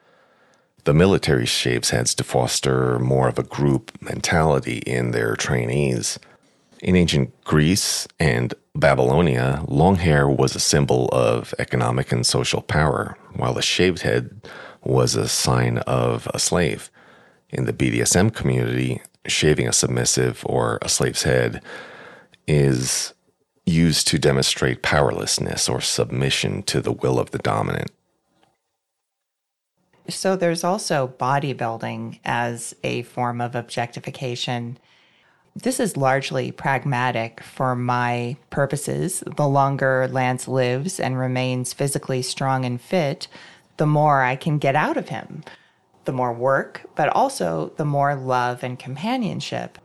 The 0.85 0.95
military 0.95 1.47
shaves 1.47 1.91
heads 1.91 2.15
to 2.17 2.25
foster 2.25 2.99
more 2.99 3.29
of 3.29 3.39
a 3.39 3.43
group 3.43 3.93
mentality 4.03 4.79
in 4.79 5.13
their 5.13 5.37
trainees. 5.37 6.19
In 6.85 6.97
ancient 6.97 7.45
Greece 7.45 8.07
and 8.21 8.53
Babylonia, 8.75 9.65
long 9.69 9.97
hair 9.97 10.29
was 10.29 10.55
a 10.55 10.61
symbol 10.61 11.09
of 11.13 11.55
economic 11.59 12.13
and 12.13 12.27
social 12.27 12.61
power, 12.61 13.17
while 13.33 13.57
a 13.57 13.63
shaved 13.63 14.03
head 14.03 14.47
was 14.83 15.15
a 15.15 15.27
sign 15.27 15.79
of 15.79 16.29
a 16.35 16.39
slave. 16.39 16.91
In 17.49 17.65
the 17.65 17.73
BDSM 17.73 18.35
community, 18.35 19.01
shaving 19.27 19.67
a 19.67 19.73
submissive 19.73 20.45
or 20.45 20.79
a 20.83 20.91
slave's 20.91 21.23
head 21.23 21.63
is 22.47 23.15
used 23.65 24.07
to 24.09 24.19
demonstrate 24.19 24.83
powerlessness 24.83 25.71
or 25.71 25.81
submission 25.81 26.63
to 26.65 26.83
the 26.83 26.93
will 26.93 27.19
of 27.19 27.31
the 27.31 27.39
dominant. 27.39 27.93
So 30.11 30.37
there's 30.37 30.65
also 30.65 31.15
bodybuilding 31.19 32.21
as 32.27 32.75
a 32.85 33.05
form 33.05 33.41
of 33.41 33.55
objectification. 33.55 34.77
This 35.57 35.79
is 35.79 35.97
largely 35.97 36.51
pragmatic 36.51 37.41
for 37.41 37.77
my 37.77 38.37
purposes. 38.51 39.23
The 39.37 39.47
longer 39.47 40.09
Lance 40.11 40.49
lives 40.49 40.99
and 40.99 41.17
remains 41.17 41.73
physically 41.73 42.23
strong 42.23 42.65
and 42.65 42.81
fit, 42.81 43.29
the 43.77 43.87
more 43.87 44.23
I 44.23 44.35
can 44.35 44.59
get 44.59 44.75
out 44.75 44.97
of 44.97 45.11
him. 45.11 45.45
The 46.07 46.13
more 46.13 46.33
work, 46.33 46.83
but 46.97 47.09
also 47.11 47.73
the 47.77 47.85
more 47.85 48.17
love 48.17 48.65
and 48.65 48.79
companionship. 48.79 49.79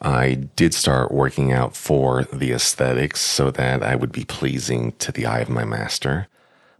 I 0.00 0.34
did 0.34 0.74
start 0.74 1.10
working 1.10 1.52
out 1.52 1.76
for 1.76 2.24
the 2.24 2.52
aesthetics 2.52 3.20
so 3.20 3.50
that 3.52 3.82
I 3.82 3.94
would 3.94 4.12
be 4.12 4.24
pleasing 4.24 4.92
to 4.98 5.10
the 5.10 5.26
eye 5.26 5.40
of 5.40 5.48
my 5.48 5.64
master. 5.64 6.26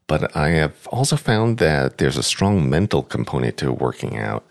But 0.07 0.37
I 0.37 0.51
have 0.51 0.87
also 0.89 1.17
found 1.17 1.59
that 1.59 1.99
there's 1.99 2.17
a 2.17 2.23
strong 2.23 2.69
mental 2.69 3.03
component 3.03 3.57
to 3.59 3.73
working 3.73 4.17
out. 4.17 4.45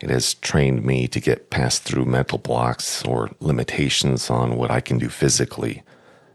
It 0.00 0.10
has 0.10 0.34
trained 0.34 0.84
me 0.84 1.08
to 1.08 1.20
get 1.20 1.50
past 1.50 1.82
through 1.82 2.04
mental 2.04 2.38
blocks 2.38 3.04
or 3.04 3.30
limitations 3.40 4.28
on 4.28 4.56
what 4.56 4.70
I 4.70 4.80
can 4.80 4.98
do 4.98 5.08
physically. 5.08 5.82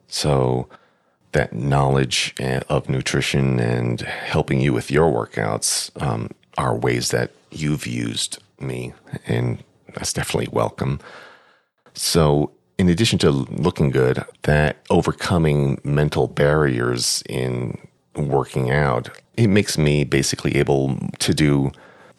So, 0.08 0.68
that 1.32 1.53
knowledge 1.53 2.34
eh, 2.39 2.60
of 2.70 2.89
nutrition 2.89 3.60
and 3.60 4.01
helping 4.01 4.60
you 4.60 4.74
with 4.74 4.91
your 4.91 5.12
workouts 5.12 5.89
um, 6.01 6.30
are 6.58 6.75
ways 6.75 7.12
that 7.12 7.32
you've 7.51 7.88
used 7.88 8.39
me, 8.60 8.94
and 9.27 9.63
that's 9.94 10.13
definitely 10.13 10.50
welcome. 10.51 11.00
So, 11.94 12.51
in 12.77 12.89
addition 12.89 13.20
to 13.20 13.32
looking 13.32 13.91
good, 13.91 14.24
that 14.44 14.77
overcoming 14.89 15.80
mental 15.84 16.27
barriers 16.27 17.24
in 17.30 17.77
working 18.15 18.72
out, 18.72 19.10
it 19.38 19.48
makes 19.48 19.77
me 19.77 20.03
basically 20.03 20.56
able 20.58 20.98
to 21.20 21.34
do 21.34 21.72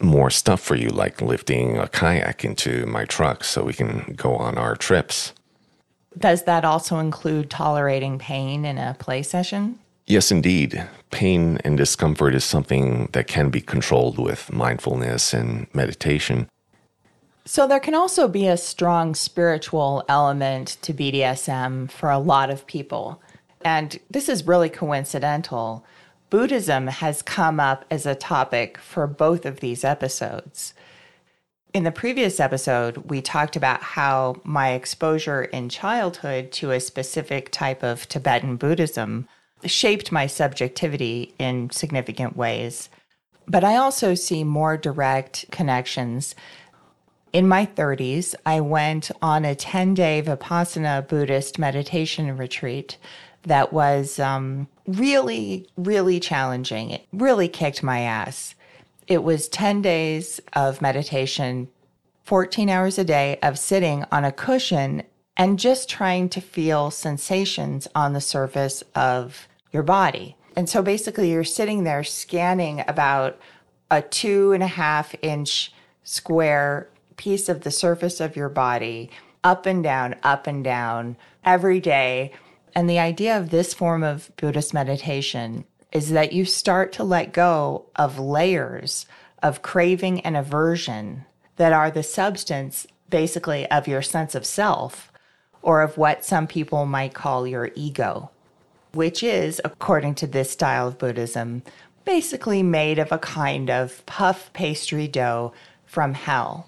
more 0.03 0.29
stuff 0.29 0.61
for 0.61 0.75
you, 0.75 0.89
like 0.89 1.21
lifting 1.21 1.77
a 1.77 1.87
kayak 1.87 2.43
into 2.43 2.85
my 2.85 3.05
truck 3.05 3.43
so 3.43 3.63
we 3.63 3.73
can 3.73 4.13
go 4.15 4.35
on 4.35 4.57
our 4.57 4.75
trips. 4.75 5.33
Does 6.17 6.43
that 6.43 6.63
also 6.63 6.99
include 6.99 7.49
tolerating 7.49 8.19
pain 8.19 8.65
in 8.65 8.77
a 8.77 8.95
play 8.99 9.23
session? 9.23 9.79
Yes, 10.05 10.31
indeed. 10.31 10.85
Pain 11.11 11.59
and 11.63 11.77
discomfort 11.77 12.35
is 12.35 12.43
something 12.43 13.09
that 13.13 13.27
can 13.27 13.49
be 13.49 13.61
controlled 13.61 14.19
with 14.19 14.51
mindfulness 14.51 15.33
and 15.33 15.67
meditation. 15.73 16.49
So, 17.45 17.67
there 17.67 17.79
can 17.79 17.93
also 17.93 18.27
be 18.27 18.47
a 18.47 18.55
strong 18.55 19.15
spiritual 19.15 20.03
element 20.07 20.77
to 20.81 20.93
BDSM 20.93 21.91
for 21.91 22.09
a 22.09 22.19
lot 22.19 22.49
of 22.49 22.65
people. 22.67 23.21
And 23.65 23.99
this 24.09 24.29
is 24.29 24.47
really 24.47 24.69
coincidental. 24.69 25.85
Buddhism 26.33 26.87
has 26.87 27.21
come 27.21 27.59
up 27.59 27.85
as 27.91 28.07
a 28.07 28.15
topic 28.15 28.79
for 28.79 29.05
both 29.05 29.45
of 29.45 29.59
these 29.59 29.83
episodes. 29.83 30.73
In 31.75 31.83
the 31.83 31.91
previous 31.91 32.39
episode, 32.39 32.97
we 33.11 33.21
talked 33.21 33.55
about 33.55 33.83
how 33.83 34.41
my 34.43 34.71
exposure 34.71 35.43
in 35.43 35.69
childhood 35.69 36.51
to 36.53 36.71
a 36.71 36.79
specific 36.79 37.51
type 37.51 37.83
of 37.83 38.09
Tibetan 38.09 38.55
Buddhism 38.55 39.27
shaped 39.63 40.11
my 40.11 40.25
subjectivity 40.25 41.35
in 41.37 41.69
significant 41.69 42.35
ways. 42.35 42.89
But 43.47 43.63
I 43.63 43.75
also 43.75 44.15
see 44.15 44.43
more 44.43 44.75
direct 44.75 45.45
connections 45.51 46.33
in 47.31 47.47
my 47.47 47.65
30s, 47.65 48.33
I 48.43 48.61
went 48.61 49.09
on 49.21 49.43
a 49.43 49.55
10 49.55 49.95
day 49.95 50.21
Vipassana 50.23 51.07
Buddhist 51.07 51.57
meditation 51.59 52.37
retreat 52.37 52.97
that 53.43 53.73
was 53.73 54.19
um, 54.19 54.67
really, 54.87 55.67
really 55.77 56.19
challenging. 56.19 56.91
It 56.91 57.05
really 57.11 57.47
kicked 57.47 57.83
my 57.83 58.01
ass. 58.01 58.55
It 59.07 59.23
was 59.23 59.47
10 59.47 59.81
days 59.81 60.41
of 60.53 60.81
meditation, 60.81 61.69
14 62.23 62.69
hours 62.69 62.97
a 62.97 63.03
day 63.03 63.37
of 63.41 63.59
sitting 63.59 64.05
on 64.11 64.23
a 64.23 64.31
cushion 64.31 65.03
and 65.35 65.59
just 65.59 65.89
trying 65.89 66.29
to 66.29 66.41
feel 66.41 66.91
sensations 66.91 67.87
on 67.95 68.13
the 68.13 68.21
surface 68.21 68.83
of 68.95 69.47
your 69.71 69.83
body. 69.83 70.35
And 70.55 70.69
so 70.69 70.81
basically, 70.81 71.31
you're 71.31 71.43
sitting 71.43 71.83
there 71.83 72.03
scanning 72.03 72.83
about 72.87 73.39
a 73.89 74.01
two 74.01 74.51
and 74.51 74.63
a 74.63 74.67
half 74.67 75.15
inch 75.21 75.73
square 76.03 76.87
piece 77.17 77.49
of 77.49 77.61
the 77.61 77.71
surface 77.71 78.19
of 78.19 78.35
your 78.35 78.49
body 78.49 79.09
up 79.43 79.65
and 79.65 79.83
down, 79.83 80.15
up 80.23 80.47
and 80.47 80.63
down 80.63 81.17
every 81.43 81.79
day. 81.79 82.31
And 82.75 82.89
the 82.89 82.99
idea 82.99 83.37
of 83.37 83.49
this 83.49 83.73
form 83.73 84.03
of 84.03 84.31
Buddhist 84.35 84.73
meditation 84.73 85.65
is 85.91 86.09
that 86.09 86.33
you 86.33 86.43
start 86.45 86.91
to 86.93 87.03
let 87.03 87.33
go 87.33 87.85
of 87.95 88.17
layers 88.19 89.05
of 89.43 89.61
craving 89.61 90.21
and 90.21 90.35
aversion 90.35 91.25
that 91.57 91.71
are 91.73 91.91
the 91.91 92.01
substance, 92.01 92.87
basically, 93.09 93.69
of 93.69 93.87
your 93.87 94.01
sense 94.01 94.33
of 94.33 94.45
self 94.45 95.11
or 95.61 95.81
of 95.81 95.97
what 95.97 96.25
some 96.25 96.47
people 96.47 96.85
might 96.85 97.13
call 97.13 97.45
your 97.45 97.69
ego. 97.75 98.31
which 98.93 99.23
is, 99.23 99.59
according 99.65 100.15
to 100.15 100.27
this 100.27 100.51
style 100.51 100.87
of 100.87 100.97
Buddhism, 100.97 101.63
basically 102.05 102.63
made 102.63 102.99
of 102.99 103.11
a 103.11 103.17
kind 103.17 103.69
of 103.69 104.05
puff 104.05 104.51
pastry 104.53 105.07
dough 105.07 105.53
from 105.85 106.13
hell. 106.13 106.67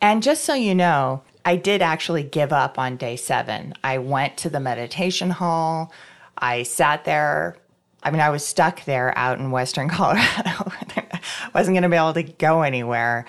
And 0.00 0.22
just 0.22 0.44
so 0.44 0.54
you 0.54 0.74
know, 0.74 1.22
I 1.46 1.54
did 1.54 1.80
actually 1.80 2.24
give 2.24 2.52
up 2.52 2.76
on 2.76 2.96
day 2.96 3.14
seven. 3.14 3.72
I 3.84 3.98
went 3.98 4.36
to 4.38 4.50
the 4.50 4.58
meditation 4.58 5.30
hall. 5.30 5.92
I 6.36 6.64
sat 6.64 7.04
there. 7.04 7.56
I 8.02 8.10
mean, 8.10 8.20
I 8.20 8.30
was 8.30 8.44
stuck 8.44 8.84
there 8.84 9.16
out 9.16 9.38
in 9.38 9.52
Western 9.52 9.88
Colorado. 9.96 10.72
I 10.96 11.20
wasn't 11.54 11.76
going 11.76 11.84
to 11.84 11.88
be 11.88 11.96
able 11.96 12.14
to 12.14 12.24
go 12.24 12.62
anywhere. 12.62 13.26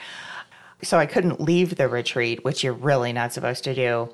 So 0.81 0.97
I 0.97 1.05
couldn't 1.05 1.39
leave 1.39 1.75
the 1.75 1.87
retreat, 1.87 2.43
which 2.43 2.63
you're 2.63 2.73
really 2.73 3.13
not 3.13 3.33
supposed 3.33 3.63
to 3.65 3.75
do. 3.75 4.11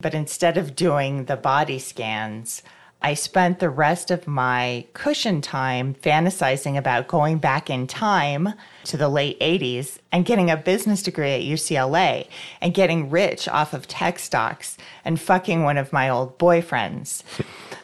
But 0.00 0.14
instead 0.14 0.56
of 0.56 0.74
doing 0.74 1.26
the 1.26 1.36
body 1.36 1.78
scans, 1.78 2.62
I 3.04 3.14
spent 3.14 3.58
the 3.58 3.68
rest 3.68 4.12
of 4.12 4.28
my 4.28 4.86
cushion 4.94 5.40
time 5.40 5.94
fantasizing 5.94 6.78
about 6.78 7.08
going 7.08 7.38
back 7.38 7.68
in 7.68 7.88
time 7.88 8.54
to 8.84 8.96
the 8.96 9.08
late 9.08 9.38
80s 9.40 9.98
and 10.12 10.24
getting 10.24 10.50
a 10.50 10.56
business 10.56 11.02
degree 11.02 11.32
at 11.32 11.42
UCLA 11.42 12.28
and 12.60 12.72
getting 12.72 13.10
rich 13.10 13.48
off 13.48 13.74
of 13.74 13.88
tech 13.88 14.20
stocks 14.20 14.78
and 15.04 15.20
fucking 15.20 15.64
one 15.64 15.78
of 15.78 15.92
my 15.92 16.08
old 16.08 16.38
boyfriends. 16.38 17.24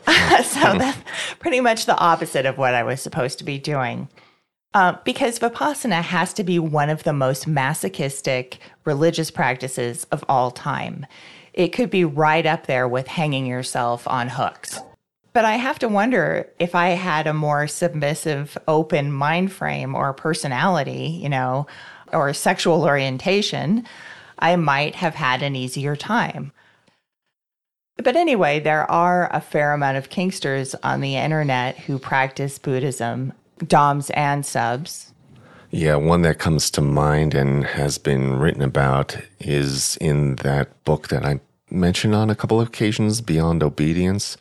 so 0.45 0.61
that's 0.79 1.03
pretty 1.41 1.61
much 1.61 1.87
the 1.87 1.99
opposite 1.99 2.47
of 2.47 2.57
what 2.57 2.75
I 2.75 2.85
was 2.85 3.03
supposed 3.03 3.39
to 3.39 3.45
be 3.45 3.59
doing. 3.59 4.09
Uh, 4.75 4.97
because 5.05 5.41
Vipassana 5.41 6.03
has 6.03 6.33
to 6.35 6.45
be 6.45 6.61
one 6.61 6.91
of 6.91 7.03
the 7.03 7.13
most 7.13 7.49
masochistic 7.49 8.59
religious 8.85 9.33
practices 9.33 10.05
of 10.13 10.25
all 10.29 10.53
time. 10.53 11.07
It 11.55 11.73
could 11.73 11.91
be 11.91 12.05
right 12.05 12.47
up 12.47 12.67
there 12.67 12.87
with 12.87 13.09
hanging 13.09 13.47
yourself 13.47 14.07
on 14.07 14.29
hooks. 14.29 14.79
But 15.38 15.45
I 15.45 15.54
have 15.54 15.78
to 15.78 15.88
wonder 15.88 16.50
if 16.59 16.75
I 16.75 16.88
had 16.88 17.28
a 17.28 17.33
more 17.33 17.68
submissive, 17.68 18.59
open 18.66 19.12
mind 19.12 19.52
frame 19.52 19.95
or 19.95 20.12
personality, 20.12 21.16
you 21.23 21.28
know, 21.28 21.68
or 22.12 22.35
sexual 22.35 22.83
orientation, 22.83 23.87
I 24.40 24.57
might 24.57 24.97
have 24.97 25.14
had 25.14 25.45
an 25.45 25.54
easier 25.54 25.95
time. 25.95 26.50
But 27.99 28.16
anyway, 28.16 28.59
there 28.59 28.90
are 28.90 29.33
a 29.33 29.40
fair 29.40 29.73
amount 29.73 29.97
of 29.97 30.11
kinksters 30.11 30.75
on 30.83 31.02
the 31.02 31.14
internet 31.14 31.78
who 31.78 32.00
practice 32.00 32.59
Buddhism 32.59 33.33
DOMs 33.64 34.11
and 34.14 34.45
subs. 34.45 35.12
Yeah, 35.71 35.95
one 35.95 36.23
that 36.23 36.40
comes 36.40 36.68
to 36.73 36.80
mind 36.80 37.35
and 37.35 37.64
has 37.64 37.97
been 37.97 38.40
written 38.40 38.62
about 38.62 39.16
is 39.38 39.97
in 40.00 40.35
that 40.42 40.83
book 40.83 41.07
that 41.11 41.25
I 41.25 41.38
mentioned 41.71 42.16
on 42.16 42.28
a 42.28 42.35
couple 42.35 42.61
of 42.61 42.66
occasions, 42.66 43.21
Beyond 43.21 43.62
Obedience. 43.62 44.37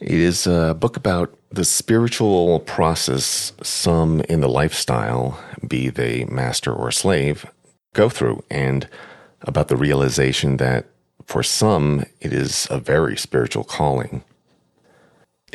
It 0.00 0.12
is 0.12 0.46
a 0.46 0.74
book 0.74 0.96
about 0.96 1.36
the 1.50 1.64
spiritual 1.64 2.60
process 2.60 3.52
some 3.62 4.22
in 4.22 4.40
the 4.40 4.48
lifestyle, 4.48 5.38
be 5.66 5.90
they 5.90 6.24
master 6.24 6.72
or 6.72 6.90
slave, 6.90 7.44
go 7.92 8.08
through, 8.08 8.42
and 8.50 8.88
about 9.42 9.68
the 9.68 9.76
realization 9.76 10.56
that 10.56 10.86
for 11.26 11.42
some 11.42 12.04
it 12.20 12.32
is 12.32 12.66
a 12.70 12.78
very 12.78 13.16
spiritual 13.16 13.62
calling. 13.62 14.24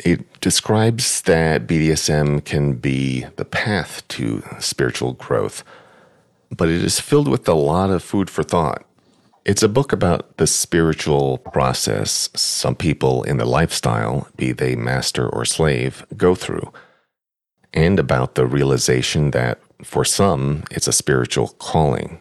It 0.04 0.40
describes 0.40 1.22
that 1.22 1.66
BDSM 1.66 2.44
can 2.44 2.74
be 2.74 3.26
the 3.34 3.44
path 3.44 4.06
to 4.08 4.44
spiritual 4.60 5.14
growth, 5.14 5.64
but 6.56 6.68
it 6.68 6.84
is 6.84 7.00
filled 7.00 7.26
with 7.26 7.48
a 7.48 7.54
lot 7.54 7.90
of 7.90 8.02
food 8.02 8.30
for 8.30 8.44
thought. 8.44 8.85
It's 9.46 9.62
a 9.62 9.68
book 9.68 9.92
about 9.92 10.38
the 10.38 10.46
spiritual 10.48 11.38
process 11.38 12.28
some 12.34 12.74
people 12.74 13.22
in 13.22 13.36
the 13.36 13.44
lifestyle, 13.44 14.26
be 14.36 14.50
they 14.50 14.74
master 14.74 15.28
or 15.28 15.44
slave, 15.44 16.04
go 16.16 16.34
through, 16.34 16.72
and 17.72 18.00
about 18.00 18.34
the 18.34 18.44
realization 18.44 19.30
that 19.30 19.60
for 19.84 20.04
some 20.04 20.64
it's 20.72 20.88
a 20.88 20.92
spiritual 20.92 21.50
calling. 21.60 22.18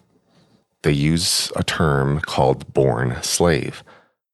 They 0.84 0.92
use 0.92 1.52
a 1.56 1.64
term 1.64 2.20
called 2.20 2.72
born 2.74 3.18
slave 3.24 3.84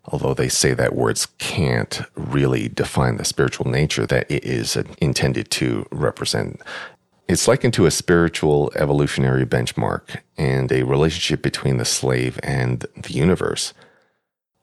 although 0.06 0.34
they 0.34 0.50
say 0.50 0.74
that 0.74 0.96
words 0.96 1.28
can't 1.38 2.02
really 2.16 2.68
define 2.68 3.18
the 3.18 3.26
spiritual 3.26 3.70
nature 3.70 4.06
that 4.06 4.30
it 4.30 4.44
is 4.44 4.76
intended 5.00 5.50
to 5.52 5.86
represent. 5.92 6.62
It's 7.28 7.48
likened 7.48 7.74
to 7.76 7.86
a 7.86 7.92
spiritual 7.92 8.72
evolutionary 8.76 9.46
benchmark 9.46 10.22
and 10.38 10.72
a 10.72 10.84
relationship 10.84 11.42
between 11.42 11.78
the 11.78 11.86
slave 11.86 12.40
and 12.44 12.86
the 12.96 13.14
universe. 13.14 13.74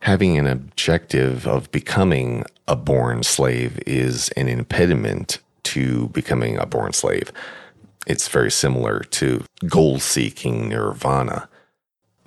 Having 0.01 0.39
an 0.39 0.47
objective 0.47 1.47
of 1.47 1.71
becoming 1.73 2.45
a 2.67 2.77
born 2.77 3.23
slave 3.23 3.81
is 3.87 4.29
an 4.31 4.49
impediment 4.49 5.39
to 5.65 6.09
becoming 6.09 6.59
a 6.59 6.67
born 6.67 6.93
slave. 6.93 7.33
It's 8.07 8.29
very 8.29 8.51
similar 8.51 9.01
to 9.01 9.45
goal 9.67 9.99
seeking 9.99 10.69
nirvana 10.69 11.49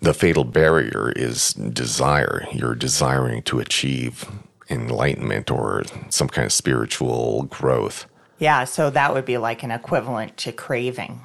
the 0.02 0.14
fatal 0.16 0.44
barrier 0.44 1.14
is 1.16 1.54
desire. 1.54 2.48
You're 2.52 2.76
desiring 2.76 3.44
to 3.44 3.60
achieve 3.60 4.26
enlightenment 4.70 5.52
or 5.52 5.84
some 6.10 6.28
kind 6.28 6.48
of 6.48 6.52
spiritual 6.52 7.44
growth. 7.44 8.08
Yeah, 8.42 8.64
so 8.64 8.90
that 8.90 9.14
would 9.14 9.26
be 9.26 9.38
like 9.38 9.62
an 9.62 9.70
equivalent 9.70 10.36
to 10.38 10.52
craving. 10.52 11.22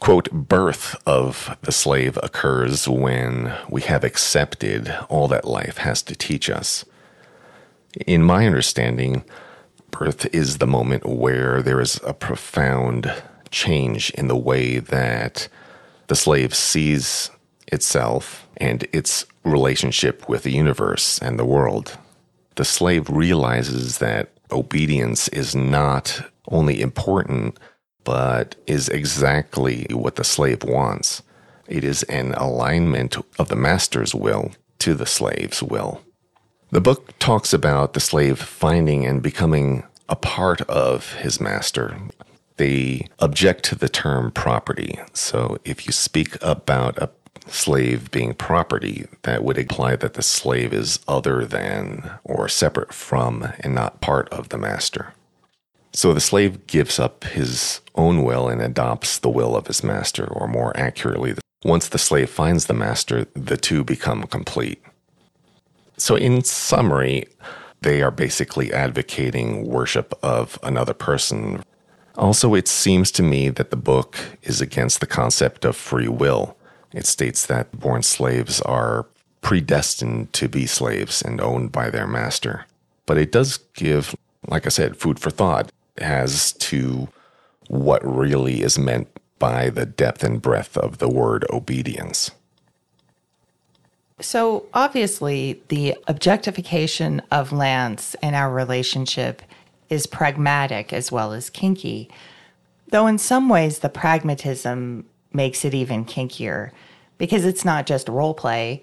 Quote, 0.00 0.30
birth 0.30 0.94
of 1.06 1.56
the 1.62 1.72
slave 1.72 2.18
occurs 2.22 2.86
when 2.86 3.56
we 3.70 3.80
have 3.80 4.04
accepted 4.04 4.94
all 5.08 5.28
that 5.28 5.46
life 5.46 5.78
has 5.78 6.02
to 6.02 6.14
teach 6.14 6.50
us. 6.50 6.84
In 8.06 8.22
my 8.22 8.44
understanding, 8.44 9.24
birth 9.90 10.26
is 10.34 10.58
the 10.58 10.66
moment 10.66 11.06
where 11.06 11.62
there 11.62 11.80
is 11.80 11.98
a 12.06 12.12
profound 12.12 13.10
change 13.50 14.10
in 14.10 14.28
the 14.28 14.36
way 14.36 14.78
that 14.78 15.48
the 16.08 16.16
slave 16.16 16.54
sees 16.54 17.30
itself 17.68 18.46
and 18.58 18.86
its 18.92 19.24
relationship 19.42 20.28
with 20.28 20.42
the 20.42 20.52
universe 20.52 21.18
and 21.20 21.38
the 21.38 21.46
world. 21.46 21.96
The 22.56 22.66
slave 22.66 23.08
realizes 23.08 23.98
that 23.98 24.28
obedience 24.52 25.28
is 25.28 25.54
not 25.54 26.22
only 26.48 26.80
important, 26.80 27.58
but 28.04 28.56
is 28.66 28.88
exactly 28.88 29.86
what 29.90 30.16
the 30.16 30.24
slave 30.24 30.62
wants. 30.64 31.22
It 31.68 31.84
is 31.84 32.02
an 32.04 32.34
alignment 32.34 33.16
of 33.38 33.48
the 33.48 33.56
master's 33.56 34.14
will 34.14 34.52
to 34.80 34.94
the 34.94 35.06
slave's 35.06 35.62
will. 35.62 36.00
The 36.70 36.80
book 36.80 37.16
talks 37.18 37.52
about 37.52 37.92
the 37.92 38.00
slave 38.00 38.38
finding 38.38 39.04
and 39.04 39.22
becoming 39.22 39.84
a 40.08 40.16
part 40.16 40.60
of 40.62 41.14
his 41.14 41.40
master. 41.40 41.96
They 42.56 43.06
object 43.18 43.64
to 43.66 43.74
the 43.74 43.88
term 43.88 44.30
property. 44.32 44.98
So 45.12 45.58
if 45.64 45.86
you 45.86 45.92
speak 45.92 46.36
about 46.42 46.98
a 46.98 47.10
slave 47.46 48.10
being 48.10 48.34
property, 48.34 49.06
that 49.22 49.44
would 49.44 49.58
imply 49.58 49.96
that 49.96 50.14
the 50.14 50.22
slave 50.22 50.72
is 50.72 51.00
other 51.08 51.44
than 51.44 52.10
or 52.24 52.48
separate 52.48 52.92
from 52.92 53.52
and 53.60 53.74
not 53.74 54.00
part 54.00 54.28
of 54.30 54.50
the 54.50 54.58
master. 54.58 55.14
So 55.92 56.14
the 56.14 56.20
slave 56.20 56.66
gives 56.66 56.98
up 56.98 57.24
his 57.24 57.80
own 57.96 58.22
will 58.22 58.48
and 58.48 58.62
adopts 58.62 59.18
the 59.18 59.28
will 59.28 59.56
of 59.56 59.66
his 59.66 59.82
master, 59.82 60.26
or 60.26 60.46
more 60.46 60.76
accurately, 60.76 61.34
once 61.64 61.88
the 61.88 61.98
slave 61.98 62.30
finds 62.30 62.66
the 62.66 62.74
master, 62.74 63.26
the 63.34 63.56
two 63.56 63.84
become 63.84 64.22
complete. 64.24 64.82
So, 65.96 66.14
in 66.14 66.42
summary, 66.44 67.26
they 67.82 68.00
are 68.00 68.10
basically 68.10 68.72
advocating 68.72 69.66
worship 69.66 70.14
of 70.22 70.58
another 70.62 70.94
person. 70.94 71.62
Also, 72.16 72.54
it 72.54 72.68
seems 72.68 73.10
to 73.12 73.22
me 73.22 73.50
that 73.50 73.70
the 73.70 73.76
book 73.76 74.18
is 74.42 74.60
against 74.60 75.00
the 75.00 75.06
concept 75.06 75.64
of 75.64 75.76
free 75.76 76.08
will 76.08 76.56
it 76.92 77.06
states 77.06 77.46
that 77.46 77.78
born 77.78 78.02
slaves 78.02 78.60
are 78.62 79.06
predestined 79.40 80.32
to 80.34 80.48
be 80.48 80.66
slaves 80.66 81.22
and 81.22 81.40
owned 81.40 81.72
by 81.72 81.90
their 81.90 82.06
master. 82.06 82.66
But 83.06 83.18
it 83.18 83.32
does 83.32 83.58
give, 83.74 84.14
like 84.48 84.66
I 84.66 84.70
said, 84.70 84.96
food 84.96 85.18
for 85.18 85.30
thought 85.30 85.70
as 85.98 86.52
to 86.52 87.08
what 87.68 88.04
really 88.04 88.62
is 88.62 88.78
meant 88.78 89.08
by 89.38 89.70
the 89.70 89.86
depth 89.86 90.22
and 90.22 90.42
breadth 90.42 90.76
of 90.76 90.98
the 90.98 91.08
word 91.08 91.44
obedience. 91.50 92.30
So, 94.20 94.66
obviously, 94.74 95.62
the 95.68 95.96
objectification 96.06 97.22
of 97.30 97.52
Lance 97.52 98.14
in 98.22 98.34
our 98.34 98.52
relationship 98.52 99.40
is 99.88 100.06
pragmatic 100.06 100.92
as 100.92 101.10
well 101.10 101.32
as 101.32 101.48
kinky, 101.48 102.10
though 102.88 103.06
in 103.06 103.16
some 103.16 103.48
ways 103.48 103.78
the 103.78 103.88
pragmatism 103.88 105.06
makes 105.32 105.64
it 105.64 105.74
even 105.74 106.04
kinkier 106.04 106.70
because 107.18 107.44
it's 107.44 107.64
not 107.64 107.86
just 107.86 108.08
role 108.08 108.34
play, 108.34 108.82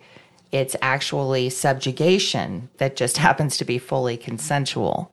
it's 0.51 0.75
actually 0.81 1.49
subjugation 1.49 2.69
that 2.77 2.95
just 2.95 3.17
happens 3.27 3.57
to 3.57 3.65
be 3.65 3.79
fully 3.79 4.15
consensual. 4.15 5.11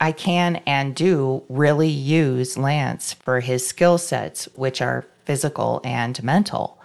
I 0.00 0.12
can 0.12 0.56
and 0.66 0.94
do 0.94 1.44
really 1.50 1.90
use 1.90 2.56
Lance 2.56 3.12
for 3.12 3.40
his 3.40 3.66
skill 3.66 3.98
sets, 3.98 4.46
which 4.54 4.80
are 4.80 5.06
physical 5.26 5.82
and 5.84 6.22
mental. 6.24 6.80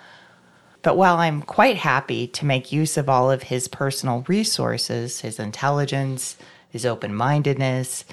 But 0.82 0.98
while 0.98 1.18
I'm 1.18 1.42
quite 1.42 1.78
happy 1.78 2.28
to 2.28 2.46
make 2.46 2.74
use 2.74 2.98
of 2.98 3.10
all 3.10 3.32
of 3.32 3.44
his 3.44 3.70
personal 3.70 4.26
resources, 4.28 5.22
his 5.22 5.40
intelligence, 5.40 6.36
his 6.70 6.86
open 6.86 7.16
mindedness, 7.16 8.04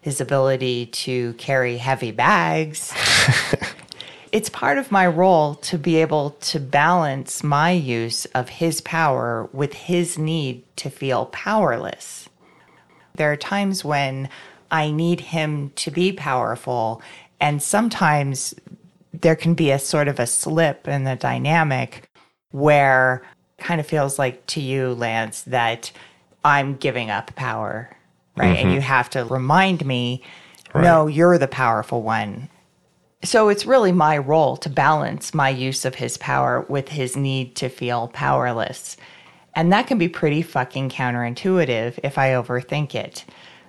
his 0.00 0.20
ability 0.20 0.86
to 0.86 1.34
carry 1.34 1.76
heavy 1.76 2.10
bags. 2.10 2.94
it's 4.32 4.48
part 4.48 4.78
of 4.78 4.90
my 4.90 5.06
role 5.06 5.54
to 5.56 5.78
be 5.78 5.96
able 5.96 6.30
to 6.40 6.60
balance 6.60 7.42
my 7.42 7.70
use 7.70 8.24
of 8.26 8.48
his 8.48 8.80
power 8.80 9.48
with 9.52 9.72
his 9.74 10.18
need 10.18 10.64
to 10.76 10.90
feel 10.90 11.26
powerless. 11.26 12.28
There 13.14 13.32
are 13.32 13.36
times 13.36 13.84
when 13.84 14.28
I 14.70 14.90
need 14.90 15.20
him 15.20 15.70
to 15.76 15.90
be 15.90 16.12
powerful, 16.12 17.00
and 17.40 17.62
sometimes 17.62 18.54
there 19.12 19.36
can 19.36 19.54
be 19.54 19.70
a 19.70 19.78
sort 19.78 20.08
of 20.08 20.20
a 20.20 20.26
slip 20.26 20.86
in 20.88 21.04
the 21.04 21.16
dynamic 21.16 22.08
where 22.50 23.22
kind 23.58 23.80
of 23.80 23.86
feels 23.86 24.18
like 24.18 24.44
to 24.46 24.60
you, 24.60 24.92
Lance, 24.94 25.42
that 25.42 25.90
I'm 26.44 26.76
giving 26.76 27.10
up 27.10 27.34
power, 27.34 27.96
right? 28.36 28.56
Mm-hmm. 28.56 28.66
And 28.66 28.74
you 28.74 28.80
have 28.80 29.10
to 29.10 29.24
remind 29.24 29.84
me, 29.84 30.22
right. 30.74 30.82
no, 30.82 31.06
you're 31.06 31.38
the 31.38 31.48
powerful 31.48 32.02
one. 32.02 32.48
So 33.22 33.48
it's 33.48 33.66
really 33.66 33.92
my 33.92 34.18
role 34.18 34.56
to 34.58 34.68
balance 34.68 35.34
my 35.34 35.48
use 35.48 35.84
of 35.84 35.96
his 35.96 36.16
power 36.18 36.64
with 36.68 36.90
his 36.90 37.16
need 37.16 37.56
to 37.56 37.68
feel 37.68 38.08
powerless. 38.08 38.96
And 39.54 39.72
that 39.72 39.86
can 39.86 39.98
be 39.98 40.08
pretty 40.08 40.42
fucking 40.42 40.90
counterintuitive 40.90 41.98
if 42.04 42.18
I 42.18 42.30
overthink 42.30 42.94
it, 42.94 43.24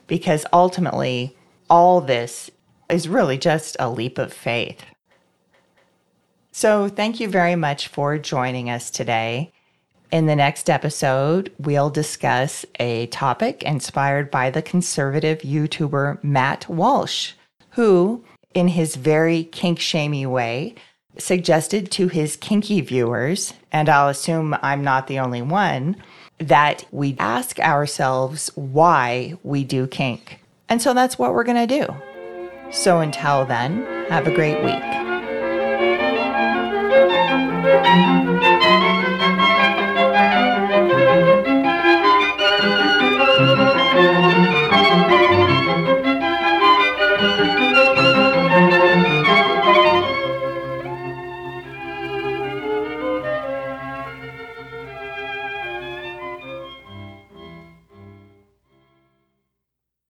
because 0.05 0.45
ultimately, 0.51 1.35
all 1.69 2.01
this 2.01 2.51
is 2.89 3.07
really 3.07 3.37
just 3.37 3.77
a 3.79 3.89
leap 3.89 4.17
of 4.17 4.33
faith. 4.33 4.83
So, 6.51 6.89
thank 6.89 7.19
you 7.19 7.29
very 7.29 7.55
much 7.55 7.87
for 7.87 8.17
joining 8.17 8.69
us 8.69 8.91
today. 8.91 9.53
In 10.11 10.25
the 10.25 10.35
next 10.35 10.69
episode, 10.69 11.51
we'll 11.59 11.89
discuss 11.89 12.65
a 12.79 13.07
topic 13.07 13.63
inspired 13.63 14.31
by 14.31 14.49
the 14.49 14.61
conservative 14.61 15.39
YouTuber 15.39 16.23
Matt 16.23 16.67
Walsh, 16.69 17.33
who, 17.71 18.23
in 18.57 18.69
his 18.69 18.95
very 18.95 19.43
kink 19.43 19.79
shamey 19.79 20.25
way, 20.25 20.73
suggested 21.19 21.91
to 21.91 22.07
his 22.07 22.35
kinky 22.35 22.81
viewers, 22.81 23.53
and 23.71 23.87
I'll 23.87 24.09
assume 24.09 24.57
I'm 24.63 24.83
not 24.83 25.05
the 25.05 25.19
only 25.19 25.43
one, 25.43 25.95
that 26.39 26.83
we 26.91 27.15
ask 27.19 27.59
ourselves 27.59 28.49
why 28.55 29.35
we 29.43 29.63
do 29.63 29.85
kink. 29.85 30.39
And 30.69 30.81
so 30.81 30.95
that's 30.95 31.19
what 31.19 31.35
we're 31.35 31.43
going 31.43 31.67
to 31.67 31.85
do. 31.85 31.95
So 32.71 32.99
until 32.99 33.45
then, 33.45 33.85
have 34.09 34.25
a 34.25 34.33
great 34.33 34.63
week. 34.63 34.97